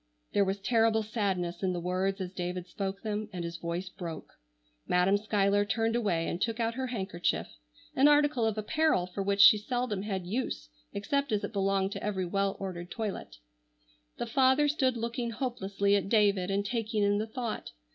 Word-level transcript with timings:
There 0.33 0.43
was 0.43 0.57
terrible 0.59 1.03
sadness 1.03 1.61
in 1.61 1.73
the 1.73 1.79
words 1.79 2.19
as 2.19 2.33
David 2.33 2.65
spoke 2.65 3.03
them, 3.03 3.29
and 3.31 3.43
his 3.43 3.57
voice 3.57 3.87
broke. 3.87 4.33
Madam 4.87 5.15
Schuyler 5.15 5.63
turned 5.63 5.95
away 5.95 6.27
and 6.27 6.41
took 6.41 6.59
out 6.59 6.73
her 6.73 6.87
handkerchief, 6.87 7.45
an 7.95 8.07
article 8.07 8.43
of 8.43 8.57
apparel 8.57 9.05
for 9.05 9.21
which 9.21 9.41
she 9.41 9.59
seldom 9.59 10.01
had 10.01 10.25
use 10.25 10.69
except 10.91 11.31
as 11.31 11.43
it 11.43 11.53
belonged 11.53 11.91
to 11.91 12.03
every 12.03 12.25
well 12.25 12.57
ordered 12.59 12.89
toilet. 12.89 13.35
The 14.17 14.25
father 14.25 14.67
stood 14.67 14.97
looking 14.97 15.29
hopelessly 15.29 15.95
at 15.95 16.09
David 16.09 16.49
and 16.49 16.65
taking 16.65 17.03
in 17.03 17.19
the 17.19 17.27
thought. 17.27 17.69